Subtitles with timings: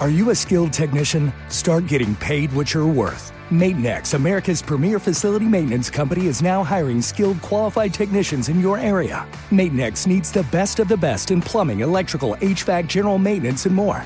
[0.00, 1.32] Are you a skilled technician?
[1.48, 3.32] Start getting paid what you're worth.
[3.50, 9.24] Maintenex, America's premier facility maintenance company, is now hiring skilled, qualified technicians in your area.
[9.50, 14.04] Maintenex needs the best of the best in plumbing, electrical, HVAC, general maintenance, and more.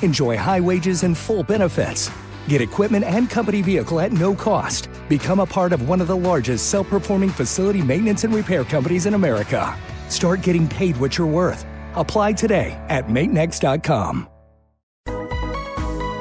[0.00, 2.10] Enjoy high wages and full benefits.
[2.48, 4.88] Get equipment and company vehicle at no cost.
[5.08, 9.04] Become a part of one of the largest self performing facility maintenance and repair companies
[9.04, 9.76] in America.
[10.08, 11.66] Start getting paid what you're worth.
[11.94, 14.28] Apply today at maintenex.com.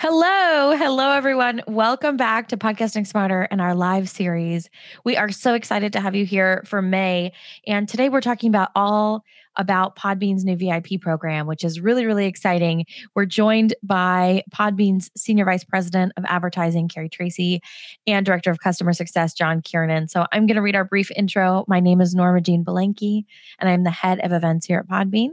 [0.00, 1.60] Hello, hello, everyone.
[1.66, 4.70] Welcome back to Podcasting Smarter and our live series.
[5.04, 7.32] We are so excited to have you here for May.
[7.66, 9.24] And today we're talking about all
[9.56, 12.86] about Podbean's new VIP program, which is really, really exciting.
[13.16, 17.60] We're joined by Podbean's Senior Vice President of Advertising, Carrie Tracy,
[18.06, 20.06] and Director of Customer Success, John Kiernan.
[20.06, 21.64] So I'm going to read our brief intro.
[21.66, 23.24] My name is Norma Jean Belenke,
[23.58, 25.30] and I'm the head of events here at Podbean.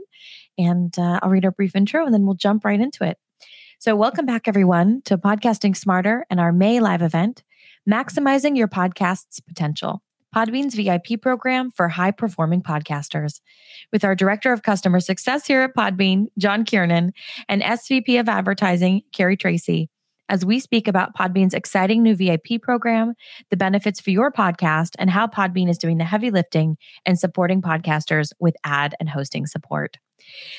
[0.58, 3.20] And uh, I'll read our brief intro and then we'll jump right into it.
[3.86, 7.44] So, welcome back, everyone, to Podcasting Smarter and our May live event,
[7.88, 10.02] Maximizing Your Podcast's Potential,
[10.36, 13.42] Podbean's VIP program for high performing podcasters.
[13.94, 17.14] With our Director of Customer Success here at Podbean, John Kiernan,
[17.48, 19.92] and SVP of Advertising, Carrie Tracy,
[20.30, 23.14] as we speak about Podbean's exciting new VIP program,
[23.50, 27.62] the benefits for your podcast, and how Podbean is doing the heavy lifting and supporting
[27.62, 29.98] podcasters with ad and hosting support.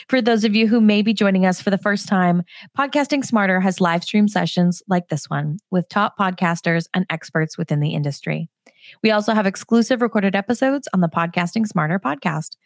[0.09, 2.43] For those of you who may be joining us for the first time,
[2.79, 7.81] Podcasting Smarter has live stream sessions like this one with top podcasters and experts within
[7.81, 8.49] the industry.
[9.03, 12.57] We also have exclusive recorded episodes on the Podcasting Smarter podcast.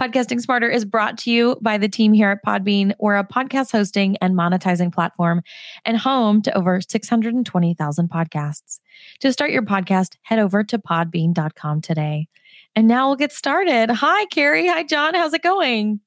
[0.00, 2.92] Podcasting Smarter is brought to you by the team here at Podbean.
[3.00, 5.42] We're a podcast hosting and monetizing platform
[5.84, 8.78] and home to over 620,000 podcasts.
[9.18, 12.28] To start your podcast, head over to podbean.com today.
[12.76, 13.90] And now we'll get started.
[13.90, 14.68] Hi, Carrie.
[14.68, 15.14] Hi, John.
[15.14, 15.98] How's it going?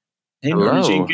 [0.42, 1.06] Hey, Hello.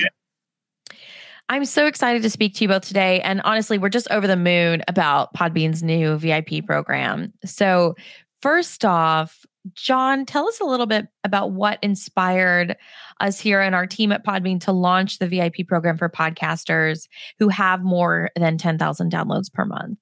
[1.50, 3.22] I'm so excited to speak to you both today.
[3.22, 7.34] And honestly, we're just over the moon about Podbean's new VIP program.
[7.44, 7.96] So,
[8.44, 12.76] first off, John, tell us a little bit about what inspired
[13.20, 17.08] us here and our team at Podbean to launch the VIP program for podcasters
[17.40, 19.98] who have more than 10,000 downloads per month.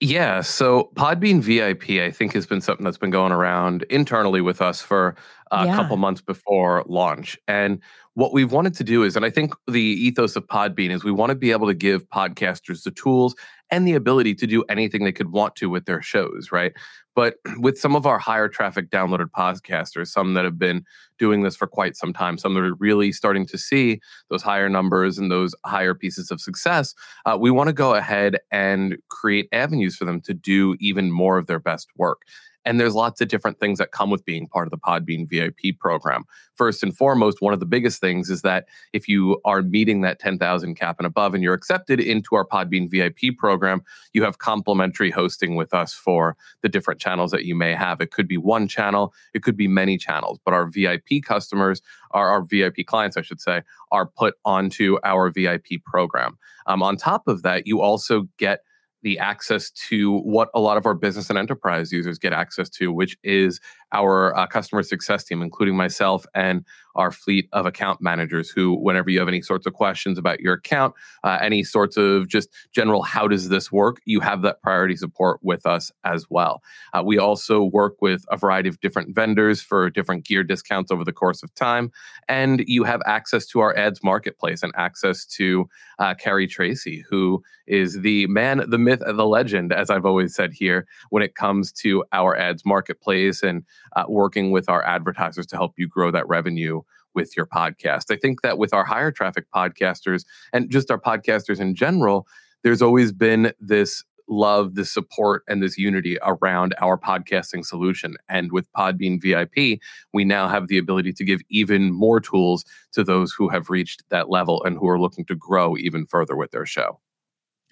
[0.00, 4.62] Yeah, so Podbean VIP, I think, has been something that's been going around internally with
[4.62, 5.16] us for
[5.50, 5.76] a yeah.
[5.76, 7.38] couple months before launch.
[7.46, 7.80] And
[8.14, 11.12] what we've wanted to do is, and I think the ethos of Podbean is we
[11.12, 13.36] want to be able to give podcasters the tools
[13.70, 16.72] and the ability to do anything they could want to with their shows, right?
[17.14, 20.84] But with some of our higher traffic downloaded podcasters, some that have been
[21.18, 24.68] doing this for quite some time, some that are really starting to see those higher
[24.68, 26.94] numbers and those higher pieces of success,
[27.24, 31.38] uh, we want to go ahead and create avenues for them to do even more
[31.38, 32.22] of their best work.
[32.64, 35.78] And there's lots of different things that come with being part of the Podbean VIP
[35.78, 36.24] program.
[36.54, 40.18] First and foremost, one of the biggest things is that if you are meeting that
[40.18, 43.82] 10,000 cap and above and you're accepted into our Podbean VIP program,
[44.12, 48.00] you have complimentary hosting with us for the different channels that you may have.
[48.00, 51.80] It could be one channel, it could be many channels, but our VIP customers,
[52.10, 56.36] our, our VIP clients, I should say, are put onto our VIP program.
[56.66, 58.60] Um, on top of that, you also get
[59.02, 62.92] the access to what a lot of our business and enterprise users get access to,
[62.92, 63.60] which is
[63.92, 66.64] our uh, customer success team, including myself and
[66.98, 70.54] our fleet of account managers who, whenever you have any sorts of questions about your
[70.54, 70.94] account,
[71.24, 75.38] uh, any sorts of just general, how does this work, you have that priority support
[75.42, 76.60] with us as well.
[76.92, 81.04] Uh, we also work with a variety of different vendors for different gear discounts over
[81.04, 81.90] the course of time.
[82.28, 87.42] And you have access to our ads marketplace and access to uh, Carrie Tracy, who
[87.68, 91.70] is the man, the myth, the legend, as I've always said here, when it comes
[91.72, 93.62] to our ads marketplace and
[93.94, 96.82] uh, working with our advertisers to help you grow that revenue
[97.18, 98.12] with your podcast.
[98.12, 102.28] I think that with our higher traffic podcasters and just our podcasters in general,
[102.62, 108.14] there's always been this love, this support, and this unity around our podcasting solution.
[108.28, 109.80] And with Podbean VIP,
[110.12, 114.04] we now have the ability to give even more tools to those who have reached
[114.10, 117.00] that level and who are looking to grow even further with their show.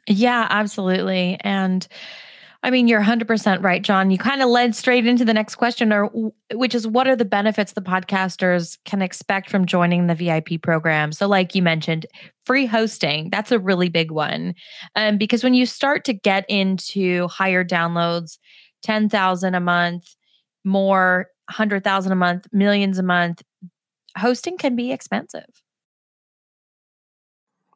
[0.08, 1.37] Yeah, absolutely.
[1.43, 1.87] And
[2.67, 4.11] I mean, you're 100% right, John.
[4.11, 6.11] You kind of led straight into the next question, or
[6.53, 11.13] which is what are the benefits the podcasters can expect from joining the VIP program?
[11.13, 12.07] So, like you mentioned,
[12.45, 14.53] free hosting, that's a really big one.
[14.97, 18.37] Um, because when you start to get into higher downloads,
[18.83, 20.17] 10,000 a month,
[20.65, 23.43] more, 100,000 a month, millions a month,
[24.19, 25.47] hosting can be expensive.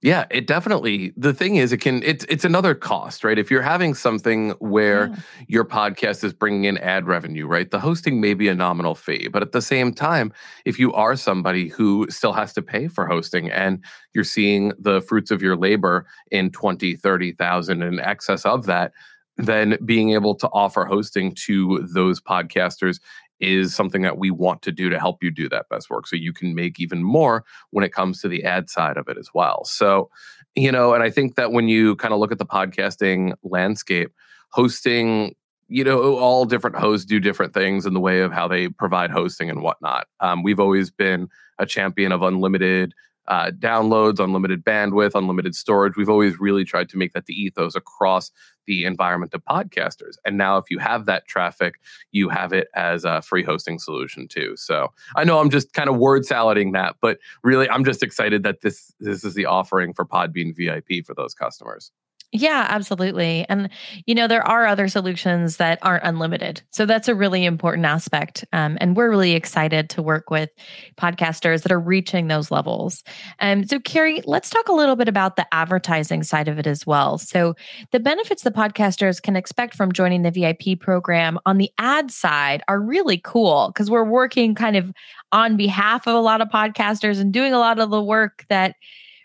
[0.03, 1.13] Yeah, it definitely.
[1.19, 2.03] The thing is, it can.
[2.03, 3.39] It's it's another cost, right?
[3.39, 5.17] If you're having something where yeah.
[5.47, 7.71] your podcast is bringing in ad revenue, right?
[7.71, 10.33] The hosting may be a nominal fee, but at the same time,
[10.65, 15.03] if you are somebody who still has to pay for hosting and you're seeing the
[15.03, 18.93] fruits of your labor in 20, 30,000 in excess of that,
[19.37, 23.01] then being able to offer hosting to those podcasters
[23.41, 26.17] is something that we want to do to help you do that best work so
[26.17, 29.31] you can make even more when it comes to the ad side of it as
[29.35, 29.65] well.
[29.65, 30.11] So,
[30.55, 34.13] you know, and I think that when you kind of look at the podcasting landscape,
[34.51, 35.35] hosting,
[35.69, 39.11] you know, all different hosts do different things in the way of how they provide
[39.11, 40.07] hosting and whatnot.
[40.21, 41.29] Um, we've always been
[41.59, 42.93] a champion of unlimited
[43.29, 45.97] uh, downloads, unlimited bandwidth, unlimited storage.
[45.97, 48.31] We've always really tried to make that the ethos across
[48.67, 50.17] the environment of podcasters.
[50.25, 51.75] And now, if you have that traffic,
[52.13, 54.55] you have it as a free hosting solution too.
[54.57, 58.43] So I know I'm just kind of word salading that, but really, I'm just excited
[58.43, 61.91] that this this is the offering for Podbean VIP for those customers.
[62.33, 63.45] Yeah, absolutely.
[63.49, 63.69] And,
[64.07, 66.63] you know, there are other solutions that aren't unlimited.
[66.71, 68.45] So that's a really important aspect.
[68.53, 70.49] Um, and we're really excited to work with
[70.97, 73.03] podcasters that are reaching those levels.
[73.41, 76.87] Um, so, Carrie, let's talk a little bit about the advertising side of it as
[76.87, 77.19] well.
[77.19, 77.57] So,
[77.91, 82.63] the benefits the podcasters can expect from joining the VIP program on the ad side
[82.69, 84.93] are really cool because we're working kind of
[85.33, 88.77] on behalf of a lot of podcasters and doing a lot of the work that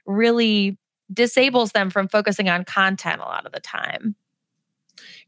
[0.08, 0.78] really
[1.14, 4.16] disables them from focusing on content a lot of the time.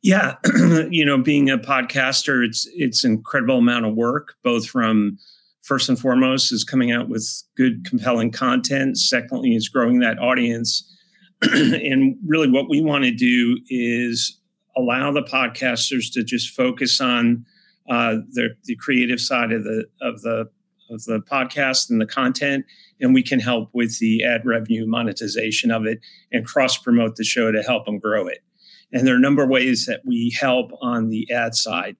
[0.01, 0.35] Yeah,
[0.89, 5.18] you know, being a podcaster, it's it's an incredible amount of work, both from
[5.62, 8.97] first and foremost is coming out with good, compelling content.
[8.97, 10.89] Secondly, is growing that audience.
[11.41, 14.39] and really, what we want to do is
[14.77, 17.45] allow the podcasters to just focus on
[17.89, 20.50] uh, the the creative side of the of the
[20.89, 22.65] of the podcast and the content,
[22.99, 25.99] and we can help with the ad revenue monetization of it
[26.31, 28.39] and cross promote the show to help them grow it.
[28.91, 31.97] And there are a number of ways that we help on the ad side.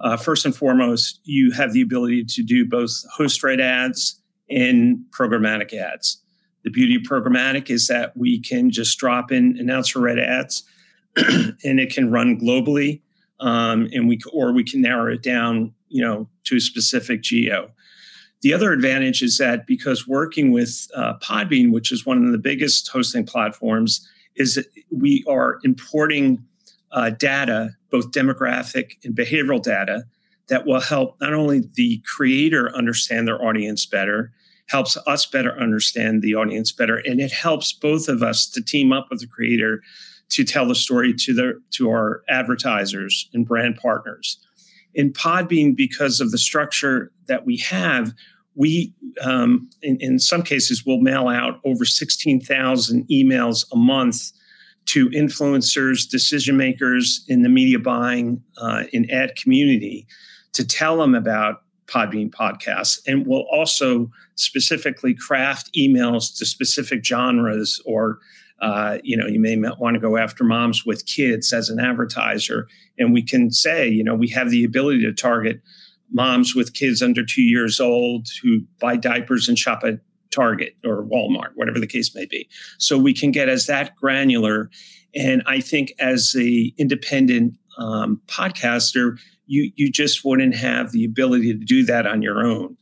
[0.00, 4.98] Uh, first and foremost, you have the ability to do both host read ads and
[5.10, 6.22] programmatic ads.
[6.64, 10.62] The beauty of programmatic is that we can just drop in announcer read ads
[11.16, 13.02] and it can run globally.
[13.40, 17.70] Um, and we or we can narrow it down, you know, to a specific geo.
[18.42, 22.38] The other advantage is that because working with uh, Podbean, which is one of the
[22.38, 26.44] biggest hosting platforms, is we are importing
[26.92, 30.04] uh, data, both demographic and behavioral data,
[30.48, 34.32] that will help not only the creator understand their audience better,
[34.68, 38.92] helps us better understand the audience better, and it helps both of us to team
[38.92, 39.82] up with the creator
[40.30, 44.38] to tell the story to the to our advertisers and brand partners
[44.94, 48.12] in Podbean, because of the structure that we have,
[48.54, 54.32] we, um, in, in, some cases, will mail out over 16,000 emails a month
[54.86, 60.06] to influencers, decision makers in the media buying uh, in ad community
[60.54, 62.98] to tell them about Podbean podcasts.
[63.06, 68.18] And we'll also specifically craft emails to specific genres or
[68.60, 72.66] uh, you know, you may want to go after moms with kids as an advertiser.
[72.98, 75.60] And we can say, you know, we have the ability to target
[76.10, 81.04] moms with kids under two years old who buy diapers and shop at Target or
[81.04, 82.48] Walmart, whatever the case may be.
[82.78, 84.70] So we can get as that granular.
[85.14, 91.54] And I think as a independent um, podcaster, you you just wouldn't have the ability
[91.54, 92.76] to do that on your own.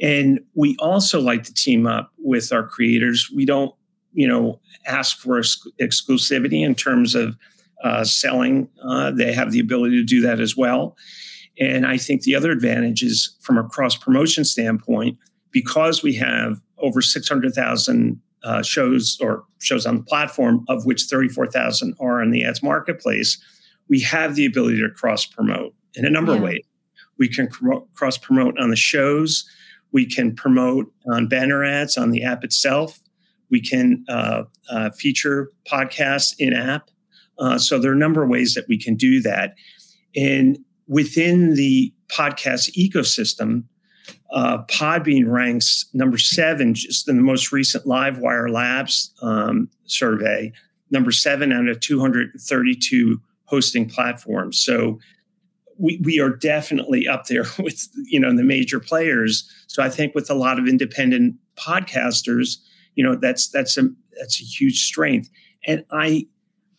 [0.00, 3.30] And we also like to team up with our creators.
[3.34, 3.74] We don't
[4.12, 7.36] you know, ask for exclusivity in terms of
[7.82, 8.68] uh, selling.
[8.82, 10.96] Uh, they have the ability to do that as well.
[11.58, 15.18] And I think the other advantage is from a cross promotion standpoint,
[15.50, 21.94] because we have over 600,000 uh, shows or shows on the platform, of which 34,000
[22.00, 23.38] are in the ads marketplace,
[23.88, 26.38] we have the ability to cross promote in a number yeah.
[26.38, 26.64] of ways.
[27.18, 27.48] We can
[27.94, 29.44] cross promote on the shows.
[29.92, 32.99] We can promote on banner ads on the app itself.
[33.50, 36.90] We can uh, uh, feature podcasts in app.
[37.38, 39.54] Uh, so there are a number of ways that we can do that.
[40.14, 43.64] And within the podcast ecosystem,
[44.32, 50.52] uh, Podbean ranks number seven just in the most recent Livewire Labs um, survey,
[50.90, 54.58] number seven out of 232 hosting platforms.
[54.58, 54.98] So
[55.78, 59.48] we, we are definitely up there with you know the major players.
[59.66, 62.58] So I think with a lot of independent podcasters,
[62.94, 65.30] you know that's that's a that's a huge strength.
[65.66, 66.26] And I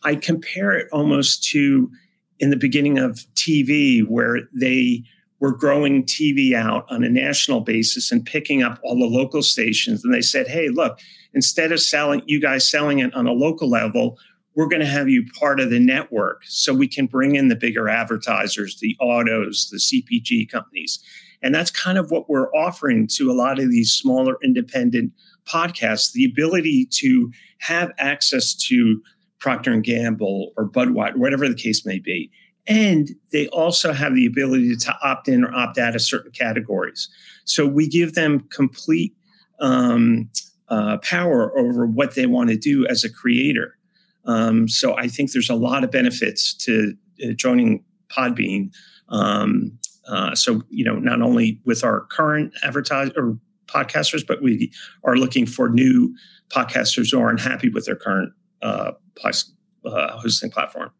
[0.02, 1.90] I compare it almost to
[2.38, 5.04] in the beginning of TV where they
[5.42, 10.04] were growing TV out on a national basis and picking up all the local stations.
[10.04, 11.00] And they said, hey, look,
[11.34, 14.18] instead of selling you guys selling it on a local level,
[14.54, 17.56] we're going to have you part of the network so we can bring in the
[17.56, 21.02] bigger advertisers, the autos, the CPG companies.
[21.42, 25.12] And that's kind of what we're offering to a lot of these smaller independent
[25.44, 29.02] podcasts the ability to have access to
[29.38, 32.30] Procter and Gamble or Budweiser, whatever the case may be,
[32.66, 37.08] and they also have the ability to opt in or opt out of certain categories.
[37.44, 39.14] So we give them complete
[39.58, 40.30] um,
[40.68, 43.76] uh, power over what they want to do as a creator.
[44.24, 46.94] Um, so I think there's a lot of benefits to
[47.24, 48.72] uh, joining Podbean.
[49.08, 53.38] Um, uh, so you know, not only with our current advertiser or
[53.72, 54.72] podcasters, but we
[55.04, 56.14] are looking for new
[56.50, 58.92] podcasters who aren't happy with their current uh,
[59.24, 60.90] uh hosting platform.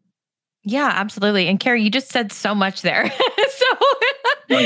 [0.63, 1.47] Yeah, absolutely.
[1.47, 3.11] And Carrie, you just said so much there.
[3.49, 4.57] so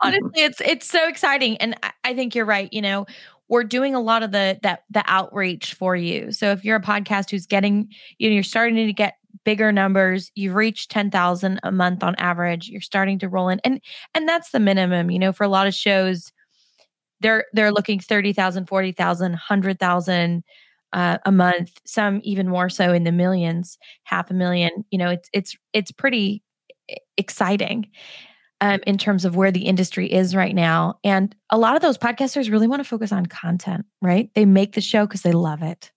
[0.00, 1.56] honestly, it's it's so exciting.
[1.58, 2.72] And I, I think you're right.
[2.72, 3.06] You know,
[3.48, 6.32] we're doing a lot of the that the outreach for you.
[6.32, 7.88] So if you're a podcast who's getting,
[8.18, 9.14] you know, you're starting to get
[9.44, 13.80] bigger numbers you've reached 10,000 a month on average you're starting to roll in and
[14.14, 16.30] and that's the minimum you know for a lot of shows
[17.22, 20.44] they're they're looking 30,000 40,000 100,000
[20.92, 24.84] uh, a month, some even more so in the millions, half a million.
[24.90, 26.42] You know, it's it's it's pretty
[27.16, 27.86] exciting
[28.60, 30.98] um, in terms of where the industry is right now.
[31.02, 34.30] And a lot of those podcasters really want to focus on content, right?
[34.34, 35.90] They make the show because they love it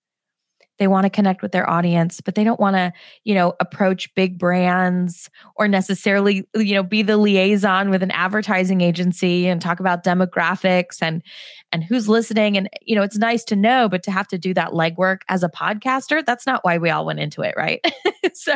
[0.78, 2.92] they want to connect with their audience but they don't want to
[3.24, 8.82] you know approach big brands or necessarily you know be the liaison with an advertising
[8.82, 11.22] agency and talk about demographics and
[11.72, 12.58] and who's listening.
[12.58, 15.44] And you know it's nice to know but to have to do that legwork as
[15.44, 17.86] a podcaster that's not why we all went into it right?
[18.34, 18.56] So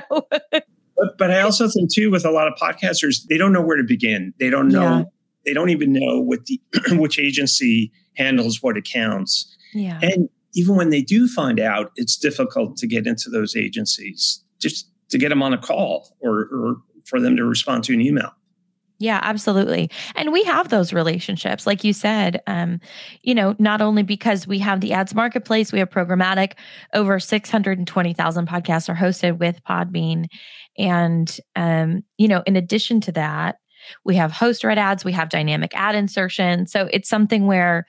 [0.50, 3.78] but, but i also think too with a lot of podcasters they don't know where
[3.78, 4.34] to begin.
[4.40, 5.04] They don't know yeah.
[5.46, 6.60] they don't even know what the
[6.98, 9.56] which agency handles what accounts.
[9.74, 10.00] Yeah.
[10.02, 10.28] And
[10.60, 15.18] even when they do find out, it's difficult to get into those agencies just to
[15.18, 16.76] get them on a call or, or
[17.06, 18.32] for them to respond to an email.
[19.02, 19.90] Yeah, absolutely.
[20.16, 21.66] And we have those relationships.
[21.66, 22.82] Like you said, um,
[23.22, 26.56] you know, not only because we have the ads marketplace, we have programmatic,
[26.94, 30.26] over 620,000 podcasts are hosted with Podbean.
[30.78, 33.56] And, um, you know, in addition to that,
[34.04, 36.68] we have host read ads, we have dynamic ad insertion.
[36.68, 37.86] So it's something where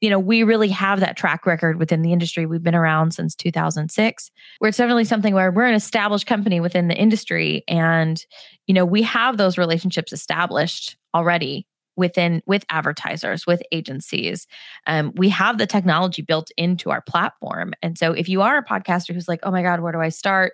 [0.00, 2.46] you know, we really have that track record within the industry.
[2.46, 6.88] We've been around since 2006, where it's definitely something where we're an established company within
[6.88, 7.64] the industry.
[7.66, 8.24] And,
[8.66, 14.46] you know, we have those relationships established already within with advertisers with agencies
[14.86, 18.64] um, we have the technology built into our platform and so if you are a
[18.64, 20.52] podcaster who's like oh my god where do i start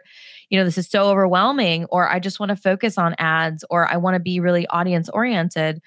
[0.49, 3.87] you know this is so overwhelming or i just want to focus on ads or
[3.91, 5.83] i want to be really audience oriented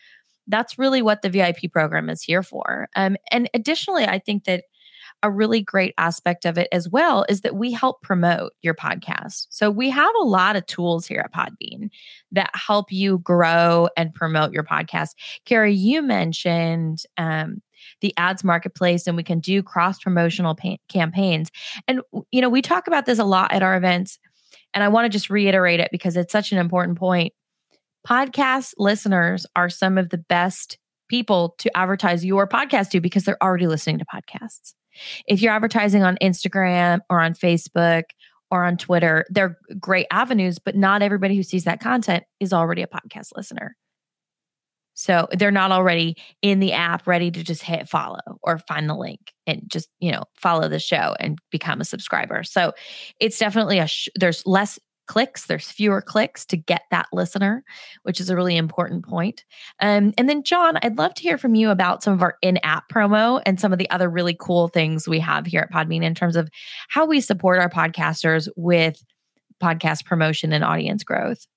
[0.47, 2.87] that's really what the VIP program is here for.
[2.95, 4.63] Um, and additionally, I think that
[5.23, 9.47] a really great aspect of it as well is that we help promote your podcast.
[9.49, 11.89] So we have a lot of tools here at Podbean
[12.31, 15.09] that help you grow and promote your podcast.
[15.45, 17.61] Carrie, you mentioned um,
[18.01, 21.49] the ads marketplace and we can do cross promotional pa- campaigns.
[21.87, 22.01] And,
[22.31, 24.19] you know, we talk about this a lot at our events.
[24.73, 27.33] And I want to just reiterate it because it's such an important point
[28.07, 30.77] podcast listeners are some of the best
[31.09, 34.73] people to advertise your podcast to because they're already listening to podcasts.
[35.27, 38.03] If you're advertising on Instagram or on Facebook
[38.49, 42.81] or on Twitter, they're great avenues, but not everybody who sees that content is already
[42.81, 43.75] a podcast listener.
[44.93, 48.95] So they're not already in the app ready to just hit follow or find the
[48.95, 52.41] link and just, you know, follow the show and become a subscriber.
[52.43, 52.71] So
[53.19, 55.47] it's definitely a sh- there's less clicks.
[55.47, 57.63] There's fewer clicks to get that listener,
[58.03, 59.43] which is a really important point.
[59.79, 62.57] Um, and then, John, I'd love to hear from you about some of our in
[62.57, 66.03] app promo and some of the other really cool things we have here at Podbean
[66.03, 66.49] in terms of
[66.89, 69.03] how we support our podcasters with
[69.61, 71.47] podcast promotion and audience growth.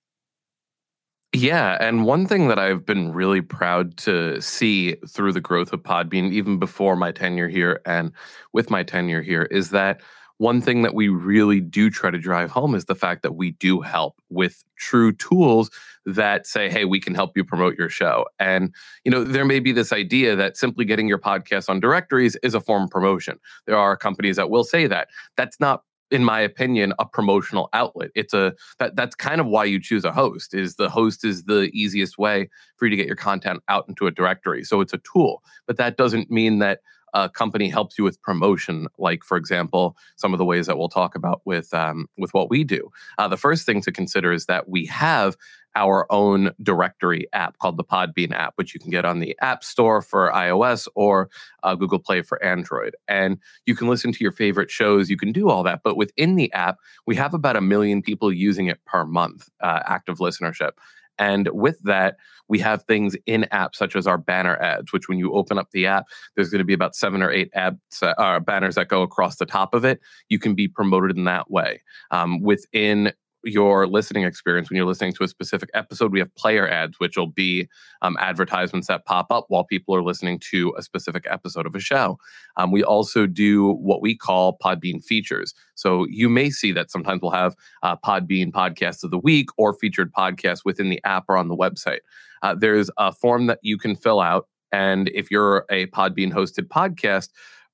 [1.33, 1.77] Yeah.
[1.81, 6.33] And one thing that I've been really proud to see through the growth of Podbean,
[6.33, 8.11] even before my tenure here and
[8.53, 10.01] with my tenure here, is that
[10.41, 13.51] one thing that we really do try to drive home is the fact that we
[13.51, 15.71] do help with true tools
[16.07, 19.61] that say hey we can help you promote your show and you know there may
[19.61, 23.39] be this idea that simply getting your podcast on directories is a form of promotion
[23.67, 28.11] there are companies that will say that that's not in my opinion, a promotional outlet.
[28.17, 30.55] It's a that that's kind of why you choose a host.
[30.55, 34.09] Is the host is the easiest way for you to get your content out into
[34.09, 34.65] a directory.
[34.65, 36.81] So it's a tool, but that doesn't mean that
[37.15, 38.87] a company helps you with promotion.
[38.99, 42.51] Like for example, some of the ways that we'll talk about with um, with what
[42.51, 42.91] we do.
[43.19, 45.37] Uh, the first thing to consider is that we have
[45.77, 49.63] our own directory app called the Podbean app, which you can get on the App
[49.63, 51.31] Store for iOS or
[51.63, 52.97] uh, Google Play for Android.
[53.09, 55.11] And you can listen to your favorite shows.
[55.11, 55.83] You can do all that.
[55.85, 59.81] But within the app, we have about a million people using it per month, uh,
[59.85, 60.73] active listenership.
[61.21, 62.17] And with that,
[62.49, 65.69] we have things in app such as our banner ads, which when you open up
[65.71, 69.03] the app, there's going to be about seven or eight ads, uh, banners that go
[69.03, 70.01] across the top of it.
[70.29, 71.83] You can be promoted in that way.
[72.11, 73.13] Um, within
[73.45, 76.13] your listening experience when you're listening to a specific episode.
[76.13, 77.69] We have player ads, which will be
[78.03, 81.81] um, advertisements that pop up while people are listening to a specific episode of a
[81.81, 82.19] show.
[82.57, 85.55] Um, we also do what we call Podbean features.
[85.75, 89.75] So you may see that sometimes we'll have uh, Podbean podcasts of the week or
[89.75, 92.01] featured podcasts within the app or on the website.
[92.43, 94.47] Uh, there's a form that you can fill out.
[94.73, 97.31] And if you're a Podbean hosted podcast,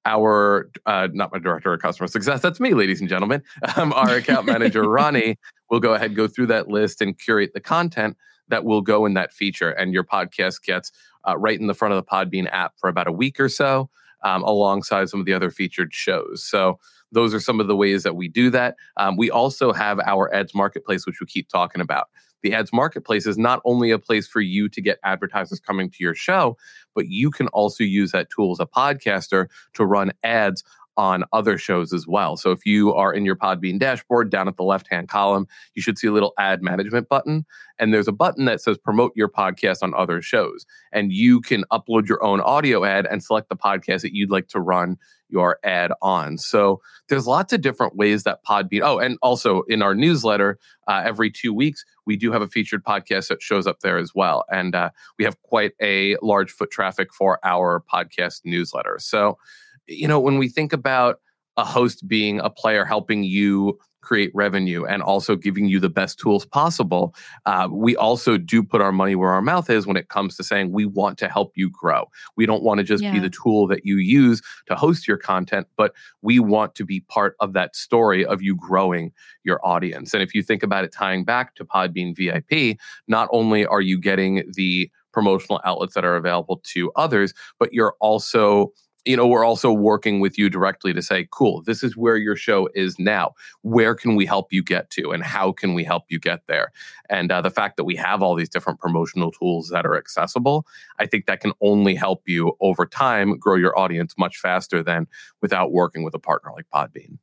[0.07, 3.43] our uh, not my director of customer success that's me ladies and gentlemen.
[3.77, 5.37] Um, our account manager ronnie
[5.71, 8.17] will go ahead go through that list and curate the content
[8.49, 9.71] that will go in that feature.
[9.71, 10.93] And your podcast gets
[11.27, 13.91] uh, right in the front of the podbean app for about a week or so
[14.23, 16.45] um, alongside some of the other featured shows.
[16.45, 16.79] So
[17.13, 18.77] those are some of the ways that we do that.
[18.97, 22.09] Um, we also have our ads marketplace which we keep talking about
[22.47, 25.97] the ads marketplace is not only a place for you to get advertisers coming to
[25.99, 26.57] your show,
[26.95, 30.63] but you can also use that tool as a podcaster to run ads
[30.97, 32.37] on other shows as well.
[32.37, 35.83] So if you are in your Podbean dashboard down at the left hand column, you
[35.83, 37.45] should see a little ad management button.
[37.79, 40.65] And there's a button that says promote your podcast on other shows.
[40.93, 44.49] And you can upload your own audio ad and select the podcast that you'd like
[44.49, 44.97] to run
[45.29, 46.39] your ad on.
[46.39, 48.81] So there's lots of different ways that Podbean.
[48.83, 52.85] Oh, and also in our newsletter, uh, every two weeks we do have a featured
[52.85, 56.71] podcast that shows up there as well, and uh, we have quite a large foot
[56.71, 58.99] traffic for our podcast newsletter.
[59.01, 59.39] So,
[59.87, 61.21] you know, when we think about
[61.57, 66.19] a host being a player helping you create revenue and also giving you the best
[66.19, 67.13] tools possible,
[67.45, 70.45] uh, we also do put our money where our mouth is when it comes to
[70.45, 72.09] saying we want to help you grow.
[72.37, 73.13] We don't want to just yeah.
[73.13, 77.01] be the tool that you use to host your content, but we want to be
[77.01, 80.15] part of that story of you growing your audience.
[80.15, 82.79] And if you think about it tying back to Podbean VIP,
[83.09, 87.95] not only are you getting the promotional outlets that are available to others, but you're
[88.01, 88.73] also
[89.07, 92.37] you know, we're also working with you directly to say, cool, this is where your
[92.37, 93.35] show is now.
[93.63, 96.73] Where can we help you get to, and how can we help you get there?
[97.09, 100.67] And uh, the fact that we have all these different promotional tools that are accessible,
[100.99, 105.07] I think that can only help you over time grow your audience much faster than
[105.41, 107.19] without working with a partner like Podbean.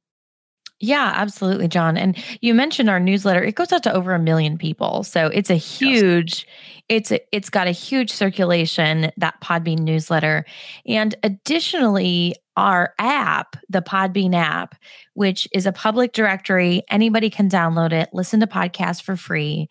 [0.83, 1.95] Yeah, absolutely, John.
[1.95, 3.41] And you mentioned our newsletter.
[3.41, 5.03] It goes out to over a million people.
[5.05, 6.45] So it's a huge,
[6.89, 10.43] it's a, it's got a huge circulation, that Podbean newsletter.
[10.85, 14.75] And additionally, our app, the Podbean app,
[15.13, 19.69] which is a public directory, anybody can download it, listen to podcasts for free.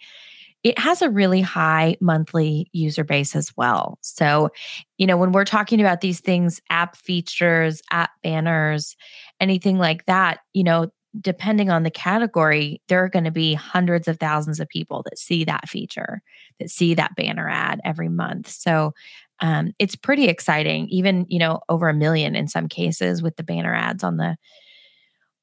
[0.63, 3.99] It has a really high monthly user base as well.
[4.01, 4.49] So,
[4.97, 8.97] you know, when we're talking about these things, app features, app banners,
[9.41, 14.09] anything like that, you know, depending on the category, there are going to be hundreds
[14.09, 16.23] of thousands of people that see that feature,
[16.59, 18.49] that see that banner ad every month.
[18.49, 18.93] So
[19.41, 23.43] um, it's pretty exciting, even, you know, over a million in some cases with the
[23.43, 24.37] banner ads on the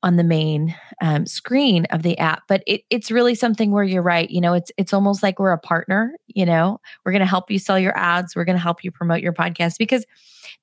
[0.03, 4.01] on the main um, screen of the app but it, it's really something where you're
[4.01, 7.25] right you know it's it's almost like we're a partner you know we're going to
[7.25, 10.05] help you sell your ads we're going to help you promote your podcast because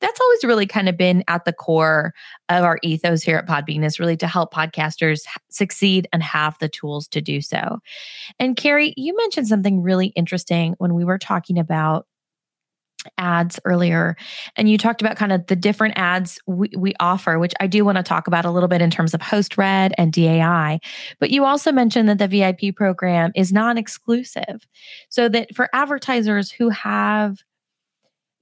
[0.01, 2.13] that's always really kind of been at the core
[2.49, 6.69] of our ethos here at Podbean is really to help podcasters succeed and have the
[6.69, 7.79] tools to do so.
[8.39, 12.07] And Carrie, you mentioned something really interesting when we were talking about
[13.19, 14.17] ads earlier
[14.57, 17.85] and you talked about kind of the different ads we, we offer which i do
[17.85, 20.79] want to talk about a little bit in terms of host read and dai
[21.19, 24.67] but you also mentioned that the vip program is non-exclusive
[25.09, 27.39] so that for advertisers who have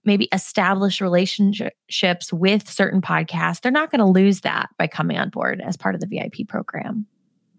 [0.04, 5.30] maybe established relationships with certain podcasts, they're not going to lose that by coming on
[5.30, 7.06] board as part of the VIP program.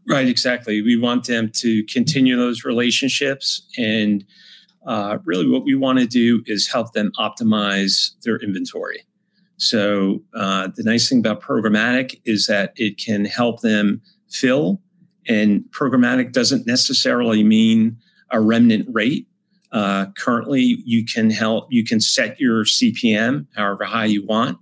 [0.08, 0.82] Right, exactly.
[0.82, 3.68] We want them to continue those relationships.
[3.78, 4.24] And
[4.86, 9.04] uh, really, what we want to do is help them optimize their inventory.
[9.58, 14.82] So, uh, the nice thing about programmatic is that it can help them fill,
[15.28, 17.98] and programmatic doesn't necessarily mean
[18.32, 19.28] a remnant rate
[19.72, 21.68] uh, currently, you can help.
[21.70, 24.58] You can set your CPM however high you want,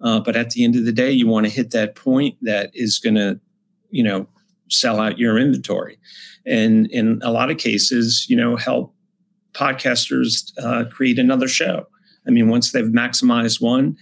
[0.00, 2.70] uh, but at the end of the day, you want to hit that point that
[2.74, 3.40] is going to
[3.92, 4.26] you know,
[4.68, 5.98] sell out your inventory.
[6.44, 8.92] And in a lot of cases, you know, help
[9.54, 11.86] podcasters uh, create another show.
[12.26, 13.96] I mean, once they've maximized one.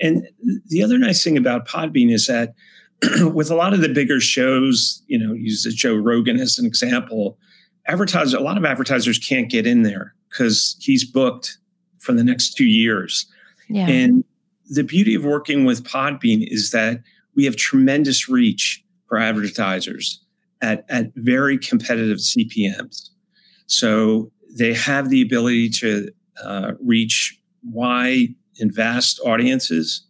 [0.00, 0.28] And
[0.66, 2.54] the other nice thing about Podbean is that
[3.32, 6.66] with a lot of the bigger shows, you know, use the Joe Rogan as an
[6.66, 7.38] example,
[7.86, 11.58] advertisers, a lot of advertisers can't get in there because he's booked
[11.98, 13.26] for the next two years.
[13.68, 13.88] Yeah.
[13.88, 14.24] And
[14.68, 17.00] the beauty of working with Podbean is that
[17.34, 20.20] we have tremendous reach for advertisers
[20.60, 23.10] at, at very competitive CPMs.
[23.66, 26.10] So they have the ability to
[26.42, 30.06] uh, reach wide and vast audiences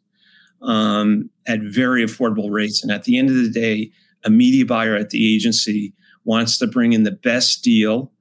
[0.63, 2.83] um, at very affordable rates.
[2.83, 3.91] And at the end of the day,
[4.25, 5.93] a media buyer at the agency
[6.25, 8.13] wants to bring in the best deal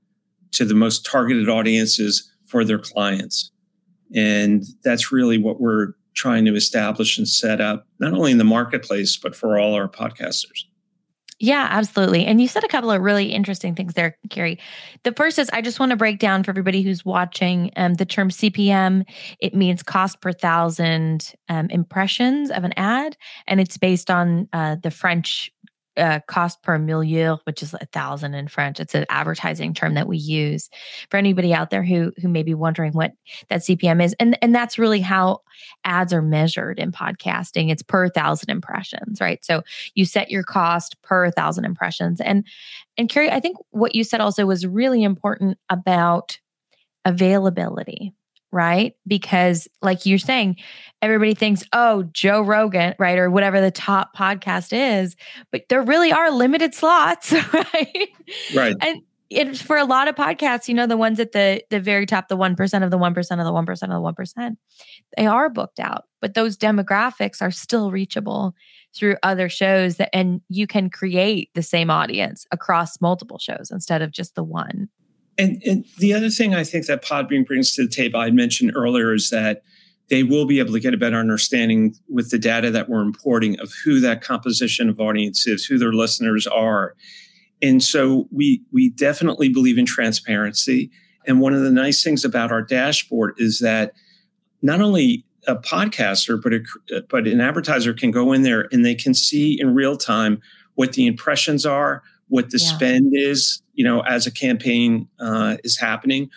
[0.51, 3.51] to the most targeted audiences for their clients.
[4.15, 8.43] And that's really what we're trying to establish and set up, not only in the
[8.43, 10.63] marketplace, but for all our podcasters.
[11.39, 12.26] Yeah, absolutely.
[12.26, 14.58] And you said a couple of really interesting things there, Carrie.
[15.04, 18.06] The first is I just want to break down for everybody who's watching um, the
[18.06, 19.04] term CPM.
[19.39, 24.78] It means cost per thousand um, impressions of an ad, and it's based on uh,
[24.82, 25.52] the French
[25.97, 28.79] uh, cost per million, which is a thousand in French.
[28.79, 30.69] It's an advertising term that we use
[31.10, 33.13] for anybody out there who who may be wondering what
[33.49, 35.41] that CPM is, and and that's really how
[35.83, 37.71] ads are measured in podcasting.
[37.71, 39.43] It's per thousand impressions, right?
[39.43, 39.63] So
[39.95, 42.45] you set your cost per thousand impressions, and
[42.97, 46.39] and Carrie, I think what you said also was really important about
[47.05, 48.13] availability
[48.51, 48.93] right?
[49.05, 50.57] Because, like you're saying,
[51.01, 53.17] everybody thinks, oh, Joe Rogan, right?
[53.17, 55.15] Or whatever the top podcast is,
[55.51, 58.10] but there really are limited slots, right?
[58.55, 58.75] Right.
[58.81, 62.05] And it's for a lot of podcasts, you know, the ones at the the very
[62.05, 64.57] top, the 1% of the 1% of the 1% of the 1%,
[65.17, 68.55] they are booked out, but those demographics are still reachable
[68.95, 74.01] through other shows that and you can create the same audience across multiple shows instead
[74.01, 74.89] of just the one.
[75.38, 78.73] And, and the other thing I think that Podbean brings to the table, I mentioned
[78.76, 79.63] earlier, is that
[80.10, 83.60] they will be able to get a better understanding with the data that we're importing
[83.60, 86.95] of who that composition of audience is, who their listeners are.
[87.62, 90.91] And so we we definitely believe in transparency.
[91.26, 93.93] And one of the nice things about our dashboard is that
[94.62, 98.95] not only a podcaster, but a, but an advertiser can go in there and they
[98.95, 100.41] can see in real time
[100.76, 102.67] what the impressions are, what the yeah.
[102.67, 106.29] spend is, you know, as a campaign uh, is happening.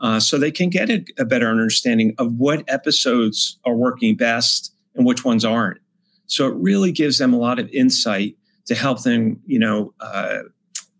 [0.00, 4.74] Uh, so they can get a, a, better understanding of what episodes are working best
[4.96, 5.78] and which ones aren't.
[6.26, 10.40] So it really gives them a lot of insight to help them, you know, uh,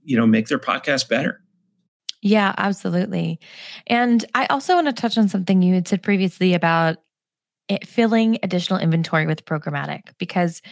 [0.04, 1.40] you know, make their podcast better.
[2.20, 3.40] Yeah, absolutely.
[3.88, 6.98] And I also want to touch on something you had said previously about
[7.68, 10.62] it, filling additional inventory with programmatic because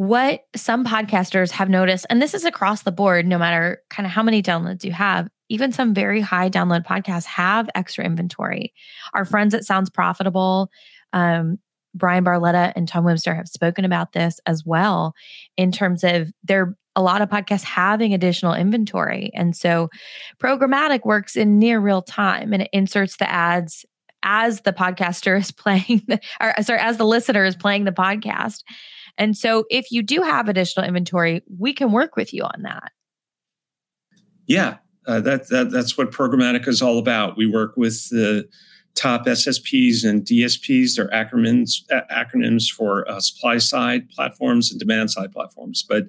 [0.00, 4.12] what some podcasters have noticed, and this is across the board, no matter kind of
[4.12, 8.72] how many downloads you have, even some very high download podcasts have extra inventory.
[9.12, 10.70] Our friends at Sounds Profitable,
[11.12, 11.58] um,
[11.94, 15.12] Bryan Barletta and Tom Webster have spoken about this as well
[15.58, 19.30] in terms of there a lot of podcasts having additional inventory.
[19.34, 19.90] And so
[20.42, 23.84] programmatic works in near real time and it inserts the ads
[24.22, 28.62] as the podcaster is playing the, or sorry, as the listener is playing the podcast.
[29.20, 32.90] And so if you do have additional inventory, we can work with you on that.
[34.46, 37.36] Yeah, uh, that, that that's what programmatic is all about.
[37.36, 38.48] We work with the
[38.94, 40.96] top SSPs and DSPs.
[40.96, 45.84] They're acronyms acronyms for uh, supply side platforms and demand side platforms.
[45.86, 46.04] But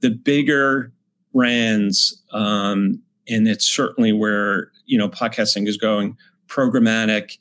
[0.00, 0.94] the bigger
[1.34, 6.16] brands, um, and it's certainly where you know podcasting is going.
[6.48, 7.36] Programmatic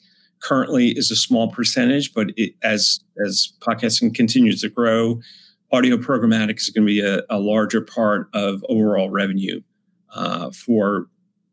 [0.45, 5.19] currently is a small percentage, but it, as as podcasting continues to grow,
[5.71, 9.61] audio programmatic is going to be a, a larger part of overall revenue
[10.13, 11.07] uh, for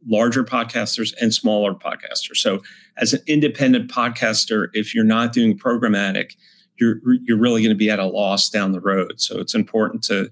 [0.06, 2.36] larger podcasters and smaller podcasters.
[2.36, 2.62] So,
[2.98, 6.36] as an independent podcaster, if you're not doing programmatic,
[6.78, 9.20] you're you're really going to be at a loss down the road.
[9.20, 10.30] So, it's important to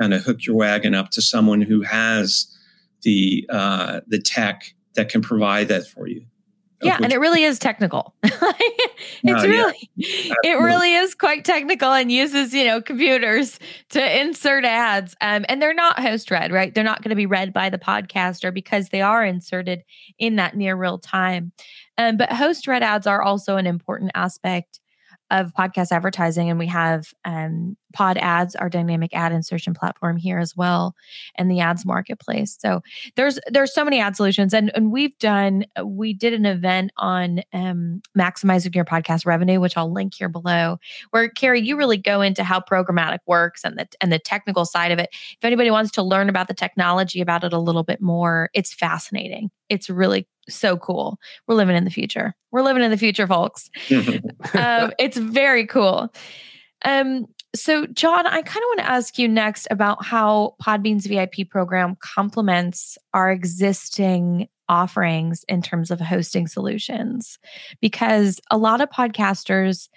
[0.00, 2.46] kind of hook your wagon up to someone who has
[3.02, 6.26] the uh, the tech that can provide that for you
[6.82, 8.14] yeah and it really is technical.
[9.22, 10.34] It's really yeah.
[10.42, 13.58] it really is quite technical and uses you know computers
[13.90, 16.74] to insert ads um, and they're not host read right?
[16.74, 19.84] They're not going to be read by the podcaster because they are inserted
[20.18, 21.52] in that near real time.
[21.98, 24.80] Um, but host read ads are also an important aspect
[25.30, 30.38] of podcast advertising and we have um, Pod Ads, our dynamic ad insertion platform here
[30.38, 30.94] as well,
[31.36, 32.56] and the ads marketplace.
[32.58, 32.82] So
[33.16, 37.42] there's there's so many ad solutions, and and we've done we did an event on
[37.52, 40.78] um, maximizing your podcast revenue, which I'll link here below,
[41.10, 44.92] where Carrie, you really go into how programmatic works and the and the technical side
[44.92, 45.10] of it.
[45.12, 48.72] If anybody wants to learn about the technology about it a little bit more, it's
[48.72, 49.50] fascinating.
[49.68, 51.18] It's really so cool.
[51.46, 52.34] We're living in the future.
[52.50, 53.70] We're living in the future, folks.
[53.90, 56.12] um, it's very cool.
[56.84, 61.48] Um, so, John, I kind of want to ask you next about how Podbean's VIP
[61.50, 67.38] program complements our existing offerings in terms of hosting solutions,
[67.80, 69.88] because a lot of podcasters,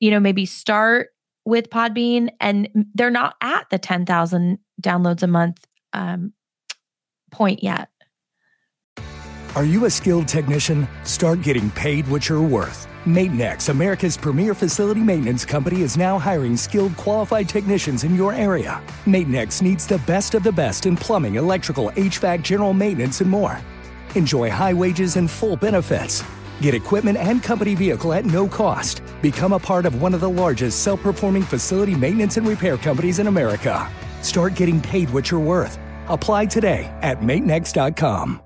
[0.00, 1.08] you know, maybe start
[1.46, 6.34] with Podbean and they're not at the 10,000 downloads a month um,
[7.30, 7.88] point yet.
[9.56, 10.86] Are you a skilled technician?
[11.04, 12.86] Start getting paid what you're worth.
[13.04, 18.82] Maintenex, America's premier facility maintenance company, is now hiring skilled, qualified technicians in your area.
[19.06, 23.60] Maintenex needs the best of the best in plumbing, electrical, HVAC, general maintenance, and more.
[24.14, 26.22] Enjoy high wages and full benefits.
[26.60, 29.02] Get equipment and company vehicle at no cost.
[29.22, 33.18] Become a part of one of the largest self performing facility maintenance and repair companies
[33.18, 33.90] in America.
[34.22, 35.78] Start getting paid what you're worth.
[36.08, 38.42] Apply today at maintenex.com.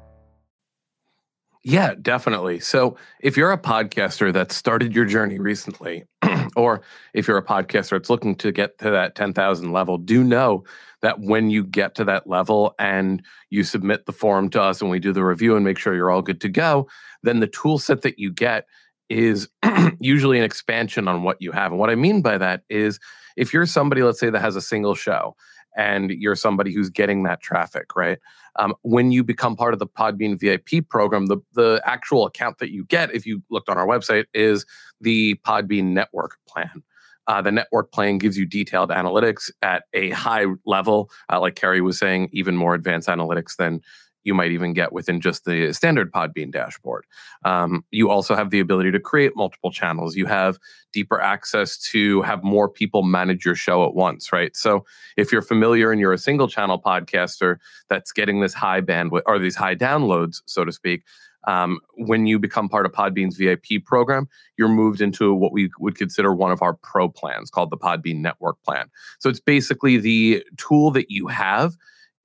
[1.65, 2.59] Yeah, definitely.
[2.59, 6.05] So if you're a podcaster that started your journey recently,
[6.57, 6.83] or
[7.15, 10.65] if you're a podcaster that's looking to get to that 10,000 level, do know
[11.03, 14.91] that when you get to that level and you submit the form to us and
[14.91, 16.89] we do the review and make sure you're all good to go,
[17.23, 18.67] then the tool set that you get
[19.09, 19.49] is
[20.01, 21.71] usually an expansion on what you have.
[21.71, 22.99] And what I mean by that is
[23.37, 25.37] if you're somebody, let's say, that has a single show
[25.77, 28.19] and you're somebody who's getting that traffic, right?
[28.57, 32.71] Um, when you become part of the Podbean VIP program, the, the actual account that
[32.71, 34.67] you get, if you looked on our website, is
[35.01, 36.83] the Podbean Network plan.
[37.29, 41.81] Uh, the network plan gives you detailed analytics at a high level, uh, like Carrie
[41.81, 43.81] was saying, even more advanced analytics than
[44.25, 47.05] you might even get within just the standard Podbean dashboard.
[47.45, 50.17] Um, you also have the ability to create multiple channels.
[50.17, 50.59] You have
[50.93, 54.55] deeper access to have more people manage your show at once, right?
[54.57, 54.85] So
[55.17, 57.57] if you're familiar and you're a single channel podcaster
[57.89, 61.03] that's getting this high bandwidth or these high downloads, so to speak,
[61.45, 65.97] um, when you become part of Podbean's VIP program, you're moved into what we would
[65.97, 68.89] consider one of our pro plans called the Podbean Network Plan.
[69.19, 71.77] So it's basically the tool that you have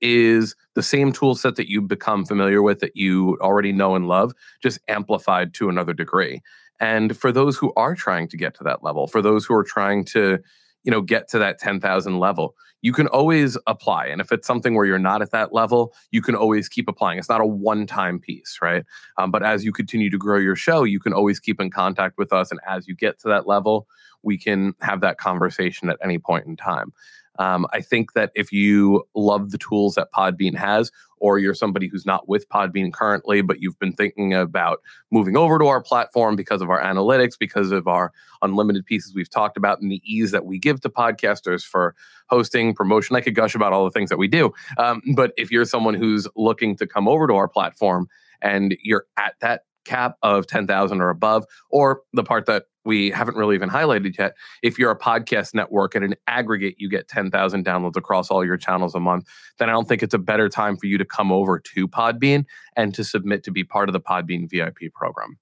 [0.02, 4.08] is the same tool set that you become familiar with that you already know and
[4.08, 6.42] love, just amplified to another degree.
[6.80, 9.64] And for those who are trying to get to that level, for those who are
[9.64, 10.40] trying to,
[10.84, 14.06] you know, get to that 10,000 level, you can always apply.
[14.06, 17.18] And if it's something where you're not at that level, you can always keep applying.
[17.18, 18.86] It's not a one time piece, right?
[19.18, 22.18] Um, but as you continue to grow your show, you can always keep in contact
[22.18, 22.52] with us.
[22.52, 23.88] And as you get to that level,
[24.24, 26.94] we can have that conversation at any point in time.
[27.40, 31.88] Um, I think that if you love the tools that Podbean has, or you're somebody
[31.88, 36.36] who's not with Podbean currently, but you've been thinking about moving over to our platform
[36.36, 40.32] because of our analytics, because of our unlimited pieces we've talked about, and the ease
[40.32, 41.96] that we give to podcasters for
[42.30, 43.16] hosting, promotion.
[43.16, 44.54] I could gush about all the things that we do.
[44.78, 48.08] Um, but if you're someone who's looking to come over to our platform
[48.42, 53.36] and you're at that cap of 10,000 or above, or the part that we haven't
[53.36, 54.36] really even highlighted yet.
[54.64, 58.58] If you're a podcast network and an aggregate you get 10,000 downloads across all your
[58.58, 59.28] channels a month,
[59.60, 62.46] then I don't think it's a better time for you to come over to Podbean
[62.76, 65.38] and to submit to be part of the Podbean VIP program.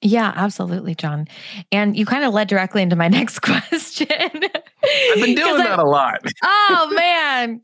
[0.00, 1.28] Yeah, absolutely, John.
[1.70, 4.08] And you kind of led directly into my next question.
[4.10, 6.24] I've been doing that I, a lot.
[6.42, 7.60] oh, man.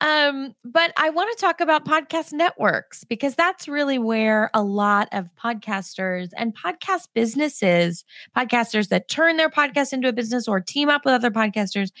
[0.00, 5.08] Um, but I want to talk about podcast networks because that's really where a lot
[5.12, 8.04] of podcasters and podcast businesses,
[8.36, 11.92] podcasters that turn their podcast into a business or team up with other podcasters,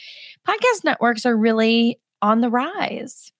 [0.46, 3.32] podcast networks are really on the rise.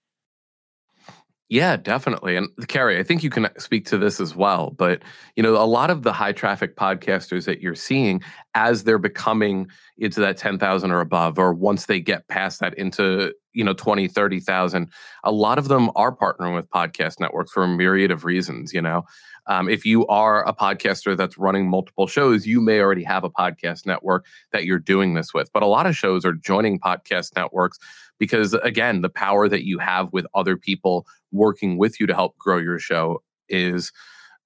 [1.49, 2.35] Yeah, definitely.
[2.37, 4.71] And Carrie, I think you can speak to this as well.
[4.77, 5.03] But,
[5.37, 8.21] you know, a lot of the high traffic podcasters that you're seeing
[8.55, 13.33] as they're becoming into that 10,000 or above, or once they get past that into,
[13.53, 14.91] you know, 20, 30,000,
[15.23, 18.83] a lot of them are partnering with podcast networks for a myriad of reasons, you
[18.83, 19.05] know.
[19.47, 23.31] Um, if you are a podcaster that's running multiple shows, you may already have a
[23.31, 25.53] podcast network that you're doing this with.
[25.53, 27.79] But a lot of shows are joining podcast networks
[28.19, 32.37] because again the power that you have with other people working with you to help
[32.39, 33.93] grow your show is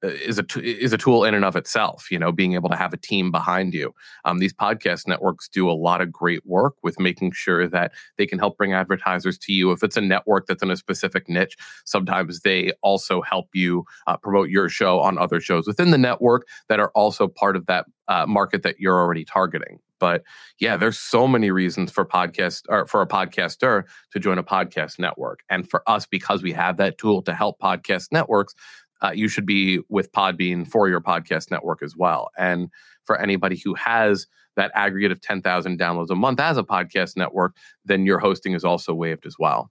[0.02, 2.10] uh, is a is a tool in and of itself.
[2.10, 3.94] You know, being able to have a team behind you.
[4.24, 8.26] Um, these podcast networks do a lot of great work with making sure that they
[8.26, 9.72] can help bring advertisers to you.
[9.72, 14.16] If it's a network that's in a specific niche, sometimes they also help you uh,
[14.16, 17.84] promote your show on other shows within the network that are also part of that
[18.08, 19.80] uh, market that you're already targeting.
[20.00, 20.24] But
[20.58, 24.98] yeah, there's so many reasons for podcast or for a podcaster to join a podcast
[24.98, 25.40] network.
[25.48, 28.54] And for us, because we have that tool to help podcast networks,
[29.02, 32.30] uh, you should be with Podbean for your podcast network as well.
[32.36, 32.68] And
[33.04, 37.54] for anybody who has that aggregate of 10,000 downloads a month as a podcast network,
[37.84, 39.70] then your hosting is also waived as well.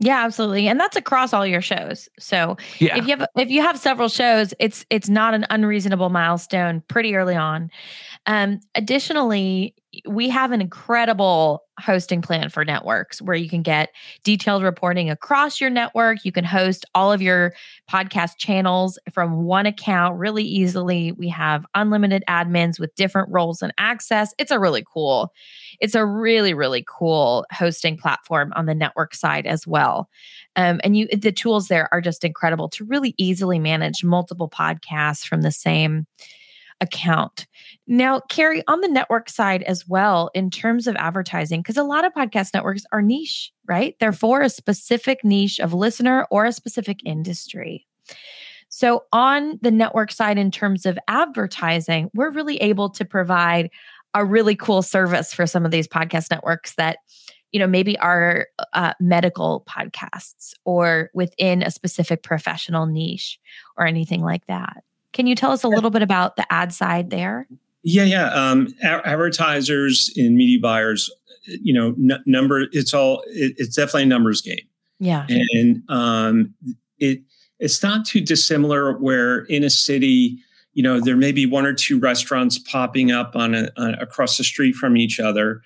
[0.00, 0.68] Yeah, absolutely.
[0.68, 2.08] And that's across all your shows.
[2.20, 2.96] So yeah.
[2.96, 7.16] if you have if you have several shows, it's it's not an unreasonable milestone pretty
[7.16, 7.70] early on.
[8.26, 9.74] Um, additionally,
[10.06, 13.90] we have an incredible hosting plan for networks where you can get
[14.24, 16.24] detailed reporting across your network.
[16.24, 17.54] You can host all of your
[17.90, 21.12] podcast channels from one account really easily.
[21.12, 24.34] We have unlimited admins with different roles and access.
[24.38, 25.32] It's a really cool,
[25.80, 30.08] it's a really, really cool hosting platform on the network side as well.
[30.56, 35.24] Um, and you the tools there are just incredible to really easily manage multiple podcasts
[35.24, 36.06] from the same
[36.80, 37.46] account.
[37.86, 42.04] Now, Carrie, on the network side as well, in terms of advertising, because a lot
[42.04, 43.94] of podcast networks are niche, right?
[44.00, 47.86] They're for a specific niche of listener or a specific industry.
[48.68, 53.70] So, on the network side, in terms of advertising, we're really able to provide
[54.14, 56.98] a really cool service for some of these podcast networks that
[57.52, 63.38] you know maybe are uh, medical podcasts or within a specific professional niche
[63.76, 64.82] or anything like that
[65.18, 67.48] can you tell us a little bit about the ad side there?
[67.82, 68.32] Yeah, yeah.
[68.32, 71.10] Um, advertisers and media buyers,
[71.44, 72.66] you know, n- number.
[72.70, 73.24] It's all.
[73.26, 74.60] It, it's definitely a numbers game.
[75.00, 76.54] Yeah, and um,
[76.98, 77.22] it
[77.58, 78.96] it's not too dissimilar.
[78.96, 80.38] Where in a city,
[80.74, 84.38] you know, there may be one or two restaurants popping up on, a, on across
[84.38, 85.62] the street from each other,